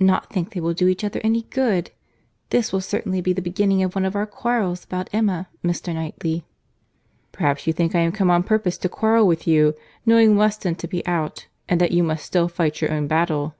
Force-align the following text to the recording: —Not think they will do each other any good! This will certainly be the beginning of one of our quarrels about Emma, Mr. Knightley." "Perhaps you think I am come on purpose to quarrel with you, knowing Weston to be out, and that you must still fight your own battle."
—Not 0.00 0.28
think 0.32 0.52
they 0.54 0.60
will 0.60 0.74
do 0.74 0.88
each 0.88 1.04
other 1.04 1.20
any 1.22 1.42
good! 1.50 1.92
This 2.50 2.72
will 2.72 2.80
certainly 2.80 3.20
be 3.20 3.32
the 3.32 3.40
beginning 3.40 3.80
of 3.84 3.94
one 3.94 4.04
of 4.04 4.16
our 4.16 4.26
quarrels 4.26 4.82
about 4.84 5.08
Emma, 5.12 5.48
Mr. 5.64 5.94
Knightley." 5.94 6.44
"Perhaps 7.30 7.64
you 7.68 7.72
think 7.72 7.94
I 7.94 8.00
am 8.00 8.10
come 8.10 8.28
on 8.28 8.42
purpose 8.42 8.76
to 8.78 8.88
quarrel 8.88 9.28
with 9.28 9.46
you, 9.46 9.76
knowing 10.04 10.34
Weston 10.36 10.74
to 10.74 10.88
be 10.88 11.06
out, 11.06 11.46
and 11.68 11.80
that 11.80 11.92
you 11.92 12.02
must 12.02 12.26
still 12.26 12.48
fight 12.48 12.80
your 12.80 12.90
own 12.90 13.06
battle." 13.06 13.54